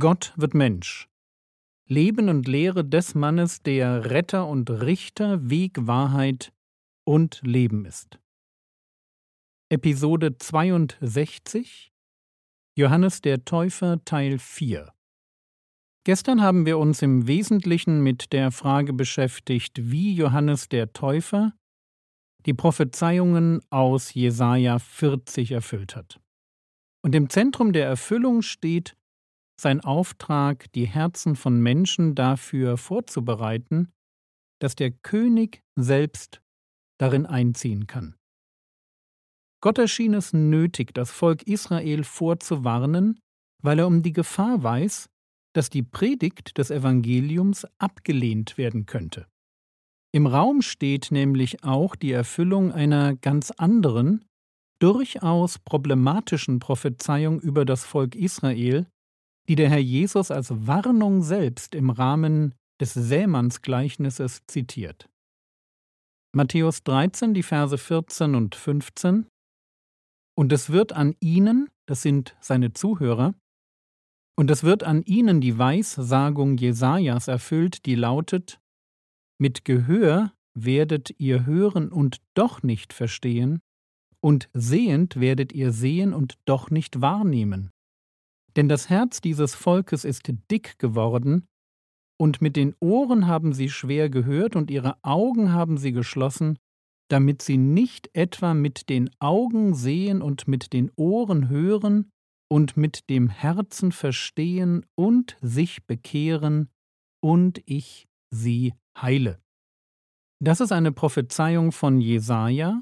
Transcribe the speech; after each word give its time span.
Gott 0.00 0.32
wird 0.34 0.54
Mensch. 0.54 1.08
Leben 1.86 2.30
und 2.30 2.48
Lehre 2.48 2.86
des 2.86 3.14
Mannes, 3.14 3.62
der 3.62 4.10
Retter 4.10 4.46
und 4.46 4.70
Richter, 4.70 5.50
Weg, 5.50 5.76
Wahrheit 5.86 6.54
und 7.04 7.42
Leben 7.44 7.84
ist. 7.84 8.18
Episode 9.68 10.38
62 10.38 11.92
Johannes 12.78 13.20
der 13.20 13.44
Täufer 13.44 14.02
Teil 14.06 14.38
4 14.38 14.90
Gestern 16.04 16.40
haben 16.40 16.64
wir 16.64 16.78
uns 16.78 17.02
im 17.02 17.26
Wesentlichen 17.26 18.02
mit 18.02 18.32
der 18.32 18.52
Frage 18.52 18.94
beschäftigt, 18.94 19.90
wie 19.90 20.14
Johannes 20.14 20.70
der 20.70 20.94
Täufer 20.94 21.52
die 22.46 22.54
Prophezeiungen 22.54 23.60
aus 23.68 24.14
Jesaja 24.14 24.78
40 24.78 25.52
erfüllt 25.52 25.94
hat. 25.94 26.18
Und 27.02 27.14
im 27.14 27.28
Zentrum 27.28 27.74
der 27.74 27.84
Erfüllung 27.84 28.40
steht 28.40 28.96
sein 29.60 29.80
Auftrag, 29.80 30.70
die 30.72 30.86
Herzen 30.86 31.36
von 31.36 31.60
Menschen 31.60 32.14
dafür 32.14 32.76
vorzubereiten, 32.76 33.92
dass 34.60 34.74
der 34.74 34.90
König 34.90 35.62
selbst 35.76 36.42
darin 36.98 37.26
einziehen 37.26 37.86
kann. 37.86 38.16
Gott 39.62 39.78
erschien 39.78 40.14
es 40.14 40.32
nötig, 40.32 40.94
das 40.94 41.10
Volk 41.10 41.42
Israel 41.42 42.04
vorzuwarnen, 42.04 43.20
weil 43.62 43.78
er 43.78 43.86
um 43.86 44.02
die 44.02 44.12
Gefahr 44.12 44.62
weiß, 44.62 45.08
dass 45.54 45.68
die 45.68 45.82
Predigt 45.82 46.56
des 46.58 46.70
Evangeliums 46.70 47.66
abgelehnt 47.78 48.56
werden 48.56 48.86
könnte. 48.86 49.26
Im 50.12 50.26
Raum 50.26 50.62
steht 50.62 51.10
nämlich 51.10 51.62
auch 51.62 51.94
die 51.94 52.12
Erfüllung 52.12 52.72
einer 52.72 53.16
ganz 53.16 53.50
anderen, 53.52 54.24
durchaus 54.80 55.58
problematischen 55.58 56.58
Prophezeiung 56.58 57.40
über 57.40 57.64
das 57.64 57.84
Volk 57.84 58.14
Israel, 58.14 58.86
die 59.48 59.56
der 59.56 59.70
Herr 59.70 59.78
Jesus 59.78 60.30
als 60.30 60.50
Warnung 60.66 61.22
selbst 61.22 61.74
im 61.74 61.90
Rahmen 61.90 62.54
des 62.80 62.94
Sämannsgleichnisses 62.94 64.42
zitiert. 64.46 65.08
Matthäus 66.32 66.84
13, 66.84 67.34
die 67.34 67.42
Verse 67.42 67.76
14 67.76 68.34
und 68.34 68.54
15 68.54 69.26
Und 70.36 70.52
es 70.52 70.70
wird 70.70 70.92
an 70.92 71.16
ihnen, 71.20 71.68
das 71.86 72.02
sind 72.02 72.36
seine 72.40 72.72
Zuhörer, 72.72 73.34
und 74.38 74.50
es 74.50 74.62
wird 74.62 74.84
an 74.84 75.02
ihnen 75.02 75.40
die 75.40 75.58
Weissagung 75.58 76.56
Jesajas 76.56 77.28
erfüllt, 77.28 77.84
die 77.84 77.94
lautet: 77.94 78.58
Mit 79.38 79.64
Gehör 79.64 80.32
werdet 80.54 81.14
ihr 81.18 81.44
hören 81.44 81.92
und 81.92 82.22
doch 82.34 82.62
nicht 82.62 82.92
verstehen, 82.92 83.60
und 84.22 84.48
sehend 84.54 85.20
werdet 85.20 85.52
ihr 85.52 85.72
sehen 85.72 86.14
und 86.14 86.38
doch 86.46 86.70
nicht 86.70 87.00
wahrnehmen. 87.00 87.70
Denn 88.56 88.68
das 88.68 88.90
Herz 88.90 89.20
dieses 89.20 89.54
Volkes 89.54 90.04
ist 90.04 90.30
dick 90.50 90.78
geworden, 90.78 91.46
und 92.18 92.42
mit 92.42 92.56
den 92.56 92.74
Ohren 92.80 93.26
haben 93.26 93.54
sie 93.54 93.70
schwer 93.70 94.10
gehört, 94.10 94.54
und 94.54 94.70
ihre 94.70 95.02
Augen 95.02 95.52
haben 95.52 95.78
sie 95.78 95.92
geschlossen, 95.92 96.58
damit 97.08 97.42
sie 97.42 97.56
nicht 97.56 98.10
etwa 98.12 98.54
mit 98.54 98.88
den 98.88 99.10
Augen 99.18 99.74
sehen 99.74 100.20
und 100.22 100.46
mit 100.46 100.72
den 100.72 100.90
Ohren 100.96 101.48
hören 101.48 102.10
und 102.48 102.76
mit 102.76 103.08
dem 103.08 103.28
Herzen 103.28 103.90
verstehen 103.92 104.84
und 104.96 105.36
sich 105.40 105.86
bekehren, 105.86 106.68
und 107.22 107.62
ich 107.66 108.08
sie 108.30 108.74
heile. 109.00 109.40
Das 110.42 110.60
ist 110.60 110.72
eine 110.72 110.92
Prophezeiung 110.92 111.70
von 111.72 112.00
Jesaja 112.00 112.80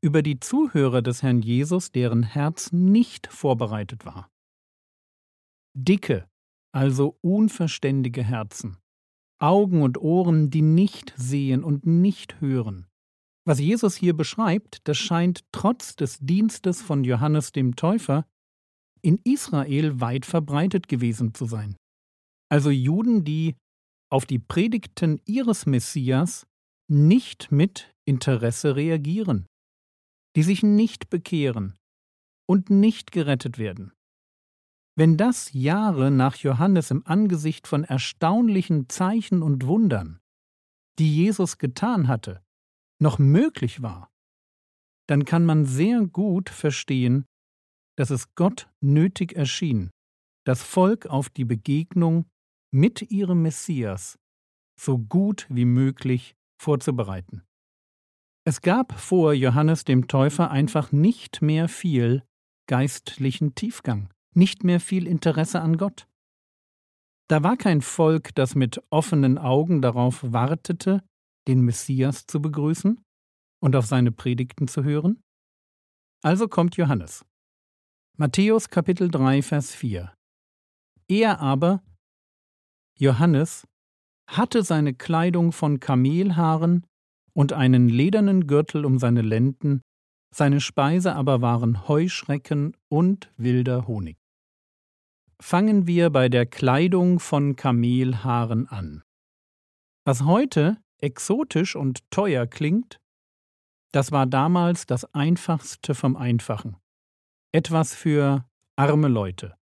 über 0.00 0.22
die 0.22 0.40
Zuhörer 0.40 1.02
des 1.02 1.22
Herrn 1.22 1.40
Jesus, 1.40 1.92
deren 1.92 2.22
Herz 2.22 2.72
nicht 2.72 3.26
vorbereitet 3.28 4.04
war. 4.04 4.30
Dicke, 5.74 6.28
also 6.72 7.18
unverständige 7.20 8.22
Herzen, 8.22 8.78
Augen 9.40 9.82
und 9.82 9.98
Ohren, 9.98 10.50
die 10.50 10.62
nicht 10.62 11.12
sehen 11.16 11.64
und 11.64 11.86
nicht 11.86 12.40
hören. 12.40 12.86
Was 13.46 13.60
Jesus 13.60 13.96
hier 13.96 14.14
beschreibt, 14.14 14.86
das 14.86 14.98
scheint 14.98 15.44
trotz 15.52 15.96
des 15.96 16.18
Dienstes 16.18 16.82
von 16.82 17.04
Johannes 17.04 17.52
dem 17.52 17.76
Täufer 17.76 18.26
in 19.00 19.18
Israel 19.24 20.00
weit 20.00 20.26
verbreitet 20.26 20.88
gewesen 20.88 21.34
zu 21.34 21.46
sein. 21.46 21.76
Also 22.50 22.70
Juden, 22.70 23.24
die 23.24 23.56
auf 24.10 24.26
die 24.26 24.38
Predigten 24.38 25.20
ihres 25.24 25.66
Messias 25.66 26.46
nicht 26.90 27.52
mit 27.52 27.94
Interesse 28.06 28.76
reagieren, 28.76 29.46
die 30.36 30.42
sich 30.42 30.62
nicht 30.62 31.10
bekehren 31.10 31.76
und 32.46 32.70
nicht 32.70 33.12
gerettet 33.12 33.58
werden. 33.58 33.92
Wenn 34.98 35.16
das 35.16 35.52
Jahre 35.52 36.10
nach 36.10 36.34
Johannes 36.34 36.90
im 36.90 37.06
Angesicht 37.06 37.68
von 37.68 37.84
erstaunlichen 37.84 38.88
Zeichen 38.88 39.44
und 39.44 39.64
Wundern, 39.64 40.18
die 40.98 41.14
Jesus 41.14 41.58
getan 41.58 42.08
hatte, 42.08 42.42
noch 43.00 43.20
möglich 43.20 43.80
war, 43.80 44.10
dann 45.08 45.24
kann 45.24 45.46
man 45.46 45.66
sehr 45.66 46.04
gut 46.04 46.50
verstehen, 46.50 47.26
dass 47.96 48.10
es 48.10 48.34
Gott 48.34 48.68
nötig 48.80 49.36
erschien, 49.36 49.92
das 50.44 50.64
Volk 50.64 51.06
auf 51.06 51.30
die 51.30 51.44
Begegnung 51.44 52.26
mit 52.74 53.08
ihrem 53.12 53.42
Messias 53.42 54.18
so 54.80 54.98
gut 54.98 55.46
wie 55.48 55.64
möglich 55.64 56.34
vorzubereiten. 56.60 57.44
Es 58.44 58.62
gab 58.62 58.98
vor 58.98 59.32
Johannes 59.32 59.84
dem 59.84 60.08
Täufer 60.08 60.50
einfach 60.50 60.90
nicht 60.90 61.40
mehr 61.40 61.68
viel 61.68 62.24
geistlichen 62.66 63.54
Tiefgang 63.54 64.12
nicht 64.38 64.64
mehr 64.64 64.80
viel 64.80 65.06
Interesse 65.06 65.60
an 65.60 65.76
Gott. 65.76 66.08
Da 67.28 67.42
war 67.42 67.56
kein 67.56 67.82
Volk, 67.82 68.34
das 68.34 68.54
mit 68.54 68.82
offenen 68.88 69.36
Augen 69.36 69.82
darauf 69.82 70.22
wartete, 70.32 71.02
den 71.46 71.60
Messias 71.60 72.26
zu 72.26 72.40
begrüßen 72.40 73.02
und 73.60 73.76
auf 73.76 73.86
seine 73.86 74.12
Predigten 74.12 74.66
zu 74.66 74.82
hören. 74.84 75.20
Also 76.22 76.48
kommt 76.48 76.76
Johannes. 76.76 77.24
Matthäus 78.16 78.70
Kapitel 78.70 79.10
3, 79.10 79.42
Vers 79.42 79.74
4. 79.74 80.14
Er 81.08 81.40
aber, 81.40 81.82
Johannes, 82.98 83.66
hatte 84.28 84.62
seine 84.62 84.94
Kleidung 84.94 85.52
von 85.52 85.80
Kamelhaaren 85.80 86.86
und 87.32 87.52
einen 87.52 87.88
ledernen 87.88 88.46
Gürtel 88.46 88.84
um 88.84 88.98
seine 88.98 89.22
Lenden, 89.22 89.80
seine 90.34 90.60
Speise 90.60 91.14
aber 91.14 91.40
waren 91.40 91.88
Heuschrecken 91.88 92.76
und 92.88 93.32
wilder 93.36 93.86
Honig. 93.86 94.17
Fangen 95.40 95.86
wir 95.86 96.10
bei 96.10 96.28
der 96.28 96.46
Kleidung 96.46 97.20
von 97.20 97.54
Kamelhaaren 97.54 98.66
an. 98.68 99.02
Was 100.04 100.24
heute 100.24 100.78
exotisch 100.98 101.76
und 101.76 102.10
teuer 102.10 102.46
klingt, 102.46 103.00
das 103.92 104.10
war 104.10 104.26
damals 104.26 104.86
das 104.86 105.14
Einfachste 105.14 105.94
vom 105.94 106.16
Einfachen. 106.16 106.76
Etwas 107.52 107.94
für 107.94 108.44
arme 108.76 109.08
Leute. 109.08 109.54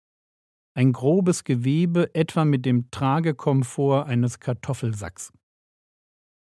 Ein 0.75 0.93
grobes 0.93 1.45
Gewebe, 1.45 2.15
etwa 2.15 2.45
mit 2.45 2.65
dem 2.65 2.91
Tragekomfort 2.91 4.07
eines 4.07 4.41
Kartoffelsacks. 4.41 5.33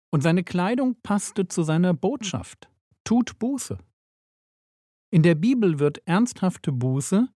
Und 0.10 0.22
seine 0.22 0.44
Kleidung 0.44 1.00
passte 1.02 1.48
zu 1.48 1.64
seiner 1.64 1.94
Botschaft. 1.94 2.70
Tut 3.04 3.40
Buße. 3.40 3.78
In 5.12 5.22
der 5.22 5.36
Bibel 5.36 5.80
wird 5.80 6.00
ernsthafte 6.08 6.72
Buße 6.72 7.30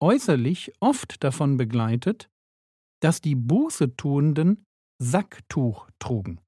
äußerlich 0.00 0.72
oft 0.80 1.22
davon 1.22 1.56
begleitet, 1.56 2.30
dass 3.00 3.20
die 3.20 3.34
Bußetuenden 3.34 4.64
Sacktuch 4.98 5.88
trugen. 5.98 6.40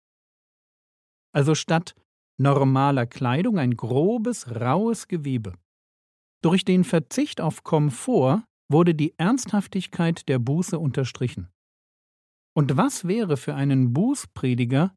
Also 1.35 1.55
statt 1.55 1.95
normaler 2.39 3.07
Kleidung 3.07 3.59
ein 3.59 3.77
grobes, 3.77 4.51
raues 4.51 5.09
Gewebe. 5.09 5.55
Durch 6.43 6.65
den 6.65 6.85
Verzicht 6.85 7.41
auf 7.41 7.63
Komfort 7.63 8.45
wurde 8.71 8.95
die 8.95 9.15
Ernsthaftigkeit 9.19 10.29
der 10.29 10.39
Buße 10.39 10.79
unterstrichen. 10.79 11.49
Und 12.55 12.77
was 12.77 13.07
wäre 13.07 13.37
für 13.37 13.55
einen 13.55 13.93
Bußprediger 13.93 14.95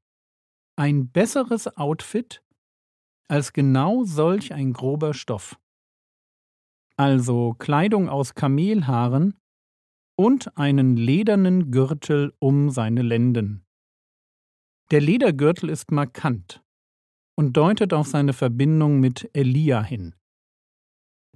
ein 0.77 1.09
besseres 1.09 1.77
Outfit 1.77 2.44
als 3.30 3.53
genau 3.53 4.03
solch 4.03 4.53
ein 4.53 4.74
grober 4.74 5.13
Stoff? 5.13 5.57
Also 6.97 7.53
Kleidung 7.57 8.09
aus 8.09 8.36
Kamelhaaren, 8.36 9.36
und 10.15 10.57
einen 10.57 10.95
ledernen 10.95 11.71
Gürtel 11.71 12.33
um 12.39 12.69
seine 12.69 13.01
Lenden. 13.01 13.65
Der 14.92 15.01
Ledergürtel 15.01 15.69
ist 15.69 15.92
markant 15.92 16.63
und 17.36 17.57
deutet 17.57 17.94
auf 17.94 18.07
seine 18.07 18.33
Verbindung 18.33 19.00
mit 19.00 19.30
Elia 19.33 19.83
hin. 19.83 20.15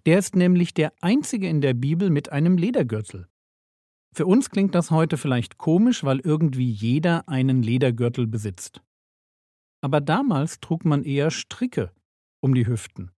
Der 0.05 0.17
ist 0.19 0.35
nämlich 0.35 0.73
der 0.73 0.93
einzige 1.01 1.49
in 1.49 1.61
der 1.61 1.73
Bibel 1.73 2.09
mit 2.09 2.31
einem 2.31 2.57
Ledergürtel. 2.57 3.27
Für 4.15 4.25
uns 4.25 4.49
klingt 4.49 4.75
das 4.75 4.91
heute 4.91 5.17
vielleicht 5.17 5.57
komisch, 5.57 6.03
weil 6.03 6.19
irgendwie 6.19 6.69
jeder 6.69 7.27
einen 7.27 7.61
Ledergürtel 7.61 8.27
besitzt. 8.27 8.81
Aber 9.81 9.99
damals 9.99 10.59
trug 10.61 10.85
man 10.85 11.03
eher 11.03 11.31
Stricke 11.31 11.91
um 12.41 12.55
die 12.55 12.65
Hüften. 12.65 13.11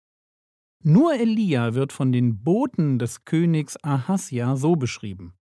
Nur 0.83 1.13
Elia 1.15 1.75
wird 1.75 1.93
von 1.93 2.11
den 2.11 2.43
Boten 2.43 2.99
des 2.99 3.27
Königs 3.27 3.77
Ahasja 3.85 4.57
so 4.57 4.77
beschrieben. 4.77 5.35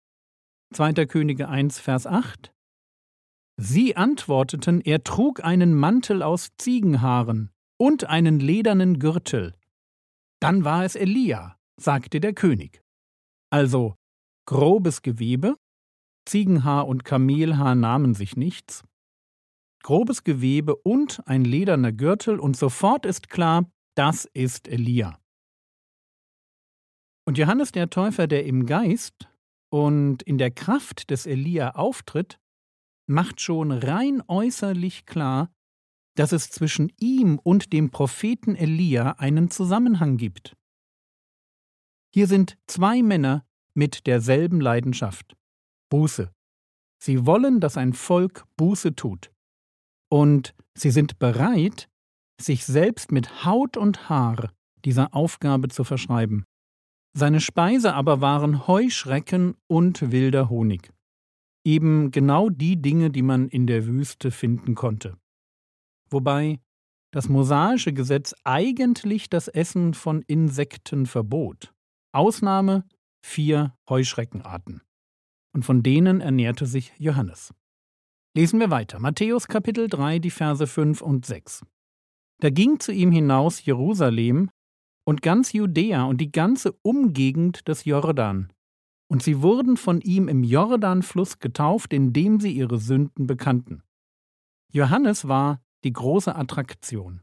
2. 0.74 1.06
Könige 1.06 1.48
1, 1.48 1.78
Vers 1.78 2.08
8. 2.08 2.52
Sie 3.56 3.96
antworteten, 3.96 4.80
er 4.80 5.04
trug 5.04 5.44
einen 5.44 5.74
Mantel 5.74 6.24
aus 6.24 6.50
Ziegenhaaren 6.58 7.50
und 7.76 8.04
einen 8.04 8.40
ledernen 8.40 8.98
Gürtel. 8.98 9.54
Dann 10.40 10.64
war 10.64 10.84
es 10.84 10.96
Elia, 10.96 11.56
sagte 11.76 12.18
der 12.18 12.34
König. 12.34 12.82
Also 13.50 13.94
grobes 14.44 15.02
Gewebe, 15.02 15.56
Ziegenhaar 16.24 16.88
und 16.88 17.04
Kamelhaar 17.04 17.76
nahmen 17.76 18.14
sich 18.14 18.36
nichts, 18.36 18.82
grobes 19.84 20.24
Gewebe 20.24 20.74
und 20.74 21.26
ein 21.26 21.44
lederner 21.44 21.92
Gürtel, 21.92 22.40
und 22.40 22.56
sofort 22.56 23.06
ist 23.06 23.28
klar, 23.30 23.70
das 23.94 24.24
ist 24.24 24.68
Elia. 24.68 25.18
Und 27.28 27.36
Johannes 27.36 27.72
der 27.72 27.90
Täufer, 27.90 28.26
der 28.26 28.46
im 28.46 28.64
Geist 28.64 29.28
und 29.68 30.22
in 30.22 30.38
der 30.38 30.50
Kraft 30.50 31.10
des 31.10 31.26
Elia 31.26 31.72
auftritt, 31.72 32.40
macht 33.06 33.42
schon 33.42 33.70
rein 33.70 34.22
äußerlich 34.28 35.04
klar, 35.04 35.52
dass 36.14 36.32
es 36.32 36.48
zwischen 36.48 36.90
ihm 36.98 37.38
und 37.38 37.74
dem 37.74 37.90
Propheten 37.90 38.56
Elia 38.56 39.16
einen 39.18 39.50
Zusammenhang 39.50 40.16
gibt. 40.16 40.56
Hier 42.14 42.26
sind 42.28 42.56
zwei 42.66 43.02
Männer 43.02 43.44
mit 43.74 44.06
derselben 44.06 44.62
Leidenschaft 44.62 45.36
Buße. 45.90 46.32
Sie 46.98 47.26
wollen, 47.26 47.60
dass 47.60 47.76
ein 47.76 47.92
Volk 47.92 48.46
Buße 48.56 48.94
tut. 48.94 49.30
Und 50.08 50.54
sie 50.72 50.90
sind 50.90 51.18
bereit, 51.18 51.90
sich 52.40 52.64
selbst 52.64 53.12
mit 53.12 53.44
Haut 53.44 53.76
und 53.76 54.08
Haar 54.08 54.50
dieser 54.86 55.12
Aufgabe 55.14 55.68
zu 55.68 55.84
verschreiben. 55.84 56.46
Seine 57.14 57.40
Speise 57.40 57.94
aber 57.94 58.20
waren 58.20 58.66
Heuschrecken 58.66 59.56
und 59.66 60.12
wilder 60.12 60.48
Honig. 60.48 60.90
Eben 61.64 62.10
genau 62.10 62.48
die 62.48 62.80
Dinge, 62.80 63.10
die 63.10 63.22
man 63.22 63.48
in 63.48 63.66
der 63.66 63.86
Wüste 63.86 64.30
finden 64.30 64.74
konnte. 64.74 65.16
Wobei 66.10 66.60
das 67.10 67.28
mosaische 67.28 67.92
Gesetz 67.92 68.34
eigentlich 68.44 69.30
das 69.30 69.48
Essen 69.48 69.94
von 69.94 70.22
Insekten 70.22 71.06
verbot. 71.06 71.72
Ausnahme 72.12 72.84
vier 73.22 73.74
Heuschreckenarten. 73.88 74.82
Und 75.54 75.64
von 75.64 75.82
denen 75.82 76.20
ernährte 76.20 76.66
sich 76.66 76.92
Johannes. 76.98 77.52
Lesen 78.36 78.60
wir 78.60 78.70
weiter. 78.70 78.98
Matthäus 78.98 79.48
Kapitel 79.48 79.88
3, 79.88 80.18
die 80.18 80.30
Verse 80.30 80.66
5 80.66 81.00
und 81.00 81.26
6. 81.26 81.64
Da 82.40 82.50
ging 82.50 82.78
zu 82.78 82.92
ihm 82.92 83.10
hinaus 83.10 83.64
Jerusalem 83.64 84.50
und 85.08 85.22
ganz 85.22 85.54
Judäa 85.54 86.04
und 86.04 86.20
die 86.20 86.30
ganze 86.30 86.72
Umgegend 86.82 87.66
des 87.66 87.86
Jordan. 87.86 88.52
Und 89.10 89.22
sie 89.22 89.40
wurden 89.40 89.78
von 89.78 90.02
ihm 90.02 90.28
im 90.28 90.44
Jordanfluss 90.44 91.38
getauft, 91.38 91.94
indem 91.94 92.40
sie 92.40 92.52
ihre 92.52 92.76
Sünden 92.76 93.26
bekannten. 93.26 93.82
Johannes 94.70 95.26
war 95.26 95.62
die 95.82 95.94
große 95.94 96.36
Attraktion. 96.36 97.22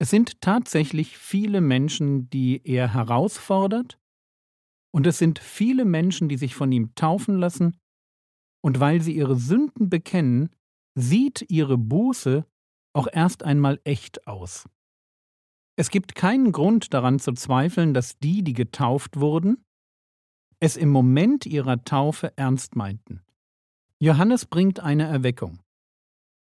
Es 0.00 0.10
sind 0.10 0.40
tatsächlich 0.40 1.16
viele 1.16 1.60
Menschen, 1.60 2.30
die 2.30 2.60
er 2.64 2.92
herausfordert, 2.94 4.00
und 4.92 5.06
es 5.06 5.18
sind 5.18 5.38
viele 5.38 5.84
Menschen, 5.84 6.28
die 6.28 6.36
sich 6.36 6.56
von 6.56 6.72
ihm 6.72 6.96
taufen 6.96 7.38
lassen 7.38 7.76
und 8.60 8.80
weil 8.80 9.02
sie 9.02 9.14
ihre 9.14 9.36
Sünden 9.36 9.88
bekennen, 9.88 10.50
sieht 10.96 11.48
ihre 11.48 11.78
Buße 11.78 12.44
auch 12.92 13.06
erst 13.12 13.44
einmal 13.44 13.80
echt 13.84 14.26
aus. 14.26 14.68
Es 15.78 15.90
gibt 15.90 16.16
keinen 16.16 16.50
Grund 16.50 16.92
daran 16.92 17.20
zu 17.20 17.32
zweifeln, 17.34 17.94
dass 17.94 18.18
die, 18.18 18.42
die 18.42 18.52
getauft 18.52 19.20
wurden, 19.20 19.64
es 20.58 20.76
im 20.76 20.88
Moment 20.88 21.46
ihrer 21.46 21.84
Taufe 21.84 22.36
ernst 22.36 22.74
meinten. 22.74 23.22
Johannes 24.00 24.44
bringt 24.44 24.80
eine 24.80 25.04
Erweckung. 25.04 25.60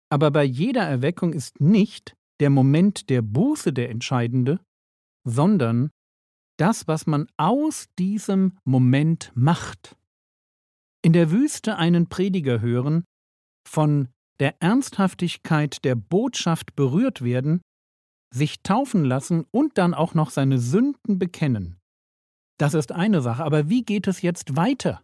Aber 0.10 0.32
bei 0.32 0.44
jeder 0.44 0.82
Erweckung 0.82 1.34
ist 1.34 1.62
nicht 1.62 2.16
der 2.40 2.50
Moment 2.50 3.12
der 3.12 3.22
Buße 3.22 3.72
der 3.74 3.92
entscheidende, 3.92 4.60
sondern 5.24 5.92
das, 6.58 6.88
was 6.88 7.06
man 7.06 7.28
aus 7.38 7.90
diesem 8.00 8.58
Moment 8.64 9.32
macht 9.36 9.96
in 11.04 11.14
der 11.14 11.32
Wüste 11.32 11.78
einen 11.78 12.08
Prediger 12.10 12.62
hören, 12.62 13.04
von 13.68 14.10
der 14.40 14.62
Ernsthaftigkeit 14.62 15.84
der 15.84 15.96
Botschaft 15.96 16.76
berührt 16.76 17.24
werden, 17.24 17.62
sich 18.34 18.62
taufen 18.64 19.06
lassen 19.06 19.46
und 19.52 19.78
dann 19.78 19.94
auch 19.94 20.14
noch 20.14 20.30
seine 20.30 20.58
Sünden 20.58 21.20
bekennen. 21.20 21.78
Das 22.58 22.74
ist 22.74 22.92
eine 22.92 23.22
Sache, 23.22 23.44
aber 23.44 23.70
wie 23.70 23.84
geht 23.84 24.08
es 24.08 24.22
jetzt 24.22 24.56
weiter? 24.56 25.02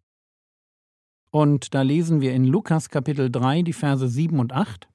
Und 1.31 1.73
da 1.73 1.81
lesen 1.81 2.21
wir 2.21 2.33
in 2.33 2.45
Lukas 2.45 2.89
Kapitel 2.89 3.29
3 3.29 3.63
die 3.63 3.73
Verse 3.73 4.07
7 4.07 4.39
und 4.39 4.53
8. 4.53 4.87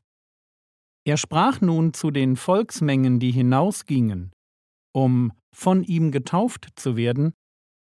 Er 1.04 1.16
sprach 1.16 1.60
nun 1.60 1.92
zu 1.92 2.10
den 2.10 2.36
Volksmengen, 2.36 3.20
die 3.20 3.32
hinausgingen, 3.32 4.32
um 4.92 5.32
von 5.54 5.82
ihm 5.82 6.10
getauft 6.10 6.68
zu 6.76 6.96
werden, 6.96 7.34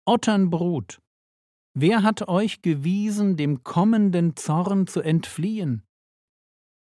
Otternbrut, 0.07 1.01
Wer 1.81 2.03
hat 2.03 2.27
euch 2.27 2.61
gewiesen, 2.61 3.37
dem 3.37 3.63
kommenden 3.63 4.35
Zorn 4.35 4.89
zu 4.89 5.01
entfliehen? 5.01 5.85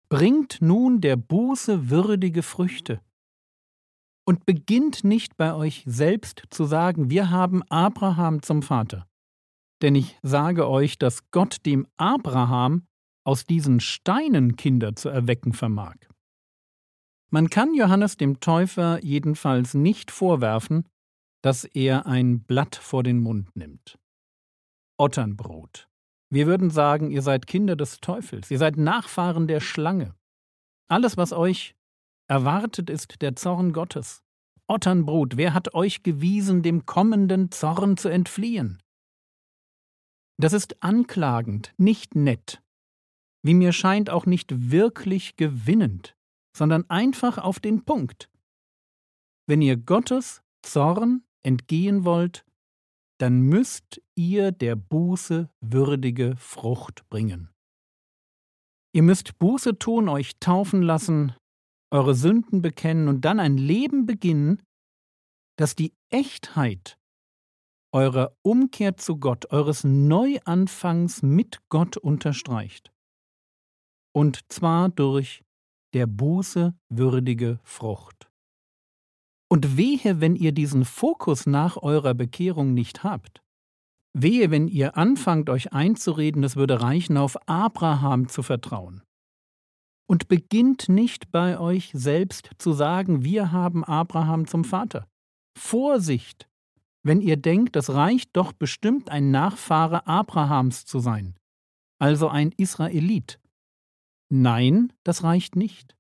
Bringt 0.09 0.63
nun 0.63 1.03
der 1.03 1.17
Buße 1.17 1.91
würdige 1.91 2.43
Früchte. 2.43 3.03
Und 4.27 4.45
beginnt 4.45 5.05
nicht 5.05 5.37
bei 5.37 5.55
euch 5.55 5.85
selbst 5.87 6.43
zu 6.51 6.65
sagen, 6.65 7.11
wir 7.11 7.31
haben 7.31 7.63
Abraham 7.71 8.43
zum 8.43 8.63
Vater. 8.63 9.07
Denn 9.83 9.95
ich 9.95 10.19
sage 10.23 10.69
euch, 10.69 10.99
dass 10.99 11.31
Gott 11.31 11.65
dem 11.65 11.87
Abraham 11.97 12.87
aus 13.25 13.47
diesen 13.47 13.79
Steinen 13.79 14.57
Kinder 14.57 14.97
zu 14.97 15.09
erwecken 15.09 15.53
vermag. 15.53 15.97
Man 17.31 17.51
kann 17.51 17.75
Johannes 17.75 18.17
dem 18.17 18.41
Täufer 18.41 19.03
jedenfalls 19.05 19.75
nicht 19.75 20.11
vorwerfen, 20.11 20.89
dass 21.43 21.65
er 21.65 22.07
ein 22.07 22.43
Blatt 22.43 22.75
vor 22.75 23.05
den 23.05 23.21
Mund 23.21 23.55
nimmt. 23.55 23.99
Otternbrot. 24.99 25.89
Wir 26.31 26.47
würden 26.47 26.71
sagen, 26.71 27.11
ihr 27.11 27.23
seid 27.23 27.47
Kinder 27.47 27.77
des 27.77 28.01
Teufels, 28.01 28.51
ihr 28.51 28.59
seid 28.59 28.77
Nachfahren 28.77 29.47
der 29.47 29.61
Schlange. 29.61 30.15
Alles, 30.89 31.17
was 31.17 31.33
euch 31.33 31.76
erwartet, 32.29 32.91
ist 32.91 33.23
der 33.23 33.37
Zorn 33.37 33.73
Gottes. 33.73 34.23
Otternbrut, 34.69 35.37
wer 35.37 35.55
hat 35.55 35.75
euch 35.75 36.03
gewiesen, 36.03 36.63
dem 36.63 36.87
kommenden 36.87 37.51
Zorn 37.53 37.97
zu 37.97 38.09
entfliehen? 38.09 38.83
Das 40.39 40.53
ist 40.53 40.83
anklagend, 40.83 41.73
nicht 41.79 42.15
nett, 42.15 42.63
wie 43.43 43.55
mir 43.55 43.73
scheint 43.73 44.11
auch 44.11 44.27
nicht 44.27 44.71
wirklich 44.71 45.37
gewinnend, 45.37 46.17
sondern 46.57 46.89
einfach 46.91 47.39
auf 47.39 47.61
den 47.61 47.85
Punkt. 47.85 48.29
Wenn 49.47 49.63
ihr 49.63 49.77
Gottes 49.77 50.43
Zorn 50.63 51.23
entgehen 51.45 52.05
wollt, 52.05 52.45
dann 53.19 53.41
müsst 53.41 54.03
ihr 54.15 54.53
der 54.53 54.77
Buße 54.77 55.49
würdige 55.61 56.37
Frucht 56.37 57.09
bringen. 57.09 57.51
Ihr 58.93 59.03
müsst 59.03 59.39
Buße 59.39 59.79
tun, 59.79 60.09
euch 60.09 60.39
taufen 60.41 60.83
lassen, 60.83 61.35
eure 61.97 62.15
Sünden 62.15 62.63
bekennen 62.63 63.09
und 63.09 63.25
dann 63.25 63.41
ein 63.41 63.57
Leben 63.57 64.07
beginnen, 64.07 64.63
das 65.57 65.75
die 65.75 65.95
Echtheit 66.11 66.99
eurer 67.93 68.37
Umkehr 68.43 68.99
zu 68.99 69.17
Gott, 69.17 69.51
eures 69.51 69.83
Neuanfangs 69.83 71.23
mit 71.23 71.61
Gott 71.71 71.97
unterstreicht. 71.97 72.93
Und 74.13 74.53
zwar 74.53 74.91
durch 74.91 75.43
der 75.95 76.07
Buße 76.07 76.75
würdige 76.91 77.59
Frucht. 77.63 78.29
Und 79.49 79.79
wehe, 79.79 80.21
wenn 80.21 80.37
ihr 80.37 80.53
diesen 80.53 80.85
Fokus 80.85 81.47
nach 81.47 81.79
eurer 81.79 82.13
Bekehrung 82.13 82.75
nicht 82.75 83.05
habt. 83.05 83.41
Wehe, 84.13 84.51
wenn 84.51 84.69
ihr 84.69 84.97
anfangt, 84.97 85.49
euch 85.49 85.73
einzureden, 85.73 86.43
es 86.45 86.57
würde 86.57 86.83
reichen, 86.83 87.17
auf 87.17 87.37
Abraham 87.49 88.29
zu 88.29 88.43
vertrauen. 88.43 89.06
Und 90.09 90.29
beginnt 90.29 90.89
nicht 90.89 91.33
bei 91.33 91.59
euch 91.59 91.91
selbst 91.93 92.51
zu 92.59 92.73
sagen, 92.73 93.25
wir 93.25 93.51
haben 93.51 93.85
Abraham 93.85 94.47
zum 94.47 94.65
Vater. 94.65 95.09
Vorsicht, 95.59 96.49
wenn 97.03 97.21
ihr 97.21 97.37
denkt, 97.37 97.77
es 97.77 97.91
reicht 97.91 98.37
doch 98.37 98.53
bestimmt 98.53 99.11
ein 99.11 99.31
Nachfahre 99.31 100.07
Abrahams 100.07 100.85
zu 100.87 101.01
sein, 101.01 101.37
also 101.99 102.29
ein 102.29 102.53
Israelit. 102.53 103.41
Nein, 104.29 104.93
das 105.05 105.23
reicht 105.23 105.57
nicht. 105.57 105.97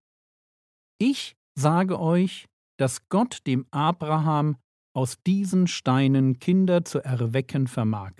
Ich 0.98 1.36
sage 1.54 2.00
euch, 2.00 2.48
dass 2.76 3.08
Gott 3.08 3.46
dem 3.46 3.66
Abraham 3.70 4.56
aus 4.94 5.22
diesen 5.22 5.66
Steinen 5.66 6.38
Kinder 6.38 6.84
zu 6.84 7.04
erwecken 7.04 7.66
vermag. 7.66 8.12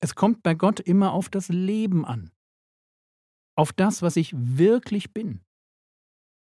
Es 0.00 0.14
kommt 0.14 0.42
bei 0.42 0.54
Gott 0.54 0.80
immer 0.80 1.12
auf 1.12 1.28
das 1.28 1.48
Leben 1.48 2.04
an, 2.04 2.30
auf 3.56 3.72
das, 3.72 4.02
was 4.02 4.16
ich 4.16 4.32
wirklich 4.34 5.12
bin. 5.12 5.40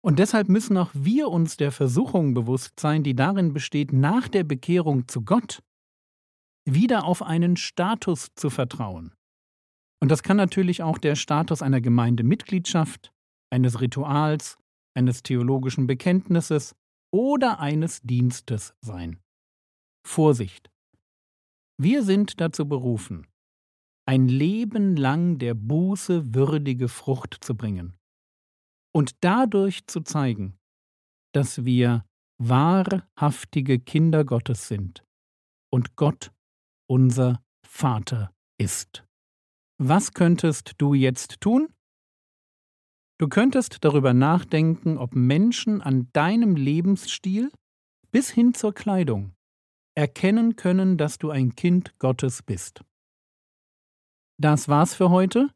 Und 0.05 0.19
deshalb 0.19 0.50
müssen 0.50 0.77
auch 0.77 0.91
wir 0.93 1.29
uns 1.29 1.55
der 1.55 1.72
Versuchung 1.72 2.33
bewusst 2.33 2.79
sein, 2.79 3.03
die 3.03 3.15
darin 3.15 3.53
besteht, 3.53 3.93
nach 3.93 4.27
der 4.27 4.43
Bekehrung 4.43 5.07
zu 5.07 5.22
Gott 5.24 5.63
wieder 6.65 7.05
auf 7.05 7.22
einen 7.22 7.57
Status 7.57 8.31
zu 8.36 8.50
vertrauen, 8.50 9.13
Und 10.01 10.10
das 10.10 10.22
kann 10.22 10.36
natürlich 10.36 10.83
auch 10.83 10.98
der 10.98 11.15
Status 11.15 11.62
einer 11.62 11.79
Gemeindemitgliedschaft, 11.79 13.13
eines 13.50 13.79
Rituals, 13.79 14.57
eines 14.93 15.24
theologischen 15.24 15.88
Bekenntnisses 15.88 16.75
oder 17.13 17.60
eines 17.60 18.01
Dienstes 18.01 18.75
sein. 18.81 19.22
Vorsicht! 20.05 20.69
Wir 21.77 22.03
sind 22.03 22.41
dazu 22.41 22.67
berufen, 22.67 23.27
ein 24.05 24.27
Leben 24.27 24.95
lang 24.95 25.38
der 25.38 25.53
Buße 25.53 26.33
würdige 26.33 26.89
Frucht 26.89 27.38
zu 27.41 27.55
bringen 27.55 27.95
und 28.93 29.24
dadurch 29.24 29.88
zu 29.88 30.01
zeigen, 30.01 30.57
dass 31.33 31.65
wir 31.65 32.05
wahrhaftige 32.38 33.79
Kinder 33.79 34.25
Gottes 34.25 34.67
sind 34.67 35.03
und 35.72 35.95
Gott 35.95 36.31
unser 36.88 37.41
Vater 37.65 38.33
ist. 38.60 39.05
Was 39.79 40.13
könntest 40.13 40.74
du 40.77 40.93
jetzt 40.93 41.41
tun? 41.41 41.74
Du 43.19 43.27
könntest 43.27 43.83
darüber 43.86 44.13
nachdenken, 44.13 44.98
ob 44.98 45.15
Menschen 45.15 45.81
an 45.81 46.10
deinem 46.13 46.55
Lebensstil 46.55 47.51
bis 48.12 48.29
hin 48.29 48.53
zur 48.53 48.74
Kleidung 48.74 49.33
erkennen 49.95 50.55
können, 50.55 50.98
dass 50.98 51.17
du 51.17 51.29
ein 51.29 51.55
Kind 51.55 51.98
Gottes 52.00 52.43
bist. 52.43 52.83
Das 54.40 54.68
war's 54.68 54.94
für 54.94 55.10
heute. 55.10 55.50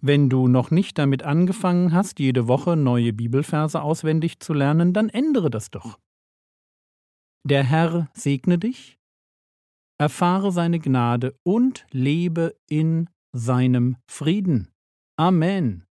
Wenn 0.00 0.28
du 0.28 0.48
noch 0.48 0.70
nicht 0.70 0.98
damit 0.98 1.22
angefangen 1.22 1.92
hast, 1.92 2.18
jede 2.18 2.48
Woche 2.48 2.76
neue 2.76 3.12
Bibelverse 3.12 3.80
auswendig 3.80 4.40
zu 4.40 4.52
lernen, 4.52 4.92
dann 4.92 5.08
ändere 5.08 5.48
das 5.48 5.70
doch. 5.70 5.98
Der 7.44 7.62
Herr 7.62 8.08
segne 8.12 8.58
dich, 8.58 8.98
erfahre 9.98 10.50
seine 10.52 10.80
Gnade 10.80 11.36
und 11.44 11.86
lebe 11.90 12.56
in 12.68 13.08
seinem 13.32 13.96
Frieden. 14.08 14.72
Amen. 15.16 15.86